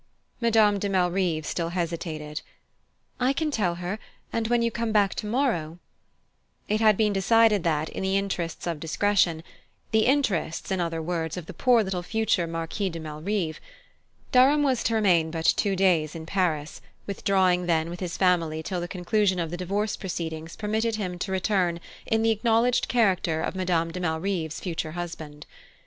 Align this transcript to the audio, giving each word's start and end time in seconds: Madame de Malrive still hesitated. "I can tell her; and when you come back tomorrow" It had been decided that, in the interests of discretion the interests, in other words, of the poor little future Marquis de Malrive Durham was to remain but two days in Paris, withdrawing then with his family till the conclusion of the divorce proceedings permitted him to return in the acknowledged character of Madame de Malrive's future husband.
Madame 0.41 0.79
de 0.79 0.89
Malrive 0.89 1.45
still 1.45 1.69
hesitated. 1.69 2.41
"I 3.19 3.33
can 3.33 3.51
tell 3.51 3.75
her; 3.75 3.99
and 4.33 4.47
when 4.47 4.63
you 4.63 4.71
come 4.71 4.91
back 4.91 5.13
tomorrow" 5.13 5.77
It 6.67 6.81
had 6.81 6.97
been 6.97 7.13
decided 7.13 7.63
that, 7.65 7.87
in 7.89 8.01
the 8.01 8.17
interests 8.17 8.65
of 8.65 8.79
discretion 8.79 9.43
the 9.91 10.07
interests, 10.07 10.71
in 10.71 10.81
other 10.81 11.03
words, 11.03 11.37
of 11.37 11.45
the 11.45 11.53
poor 11.53 11.83
little 11.83 12.01
future 12.01 12.47
Marquis 12.47 12.89
de 12.89 12.99
Malrive 12.99 13.59
Durham 14.31 14.63
was 14.63 14.83
to 14.85 14.95
remain 14.95 15.29
but 15.29 15.45
two 15.45 15.75
days 15.75 16.15
in 16.15 16.25
Paris, 16.25 16.81
withdrawing 17.05 17.67
then 17.67 17.87
with 17.91 17.99
his 17.99 18.17
family 18.17 18.63
till 18.63 18.81
the 18.81 18.87
conclusion 18.87 19.37
of 19.37 19.51
the 19.51 19.55
divorce 19.57 19.95
proceedings 19.95 20.55
permitted 20.55 20.95
him 20.95 21.19
to 21.19 21.31
return 21.31 21.79
in 22.07 22.23
the 22.23 22.31
acknowledged 22.31 22.87
character 22.87 23.39
of 23.43 23.53
Madame 23.55 23.91
de 23.91 23.99
Malrive's 23.99 24.59
future 24.59 24.93
husband. 24.93 25.45